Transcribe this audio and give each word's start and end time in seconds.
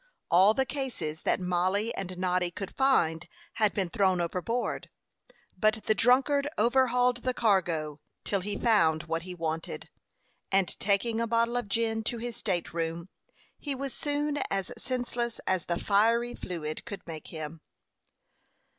All 0.31 0.55
the 0.55 0.65
cases 0.65 1.21
that 1.21 1.39
Mollie 1.39 1.93
and 1.93 2.17
Noddy 2.17 2.49
could 2.49 2.73
find 2.75 3.27
had 3.61 3.71
been 3.71 3.87
thrown 3.91 4.19
overboard; 4.19 4.89
but 5.55 5.83
the 5.85 5.93
drunkard 5.93 6.49
overhauled 6.57 7.17
the 7.17 7.35
cargo 7.35 7.99
till 8.23 8.39
he 8.41 8.57
found 8.57 9.03
what 9.03 9.21
he 9.21 9.35
wanted, 9.35 9.91
and 10.51 10.67
taking 10.79 11.21
a 11.21 11.27
bottle 11.27 11.55
of 11.55 11.67
gin 11.69 12.03
to 12.05 12.17
his 12.17 12.35
state 12.35 12.73
room, 12.73 13.09
he 13.59 13.75
was 13.75 13.93
soon 13.93 14.39
as 14.49 14.71
senseless 14.75 15.39
as 15.45 15.65
the 15.67 15.77
fiery 15.79 16.33
fluid 16.33 16.83
could 16.83 17.05
make 17.05 17.27
him. 17.27 17.61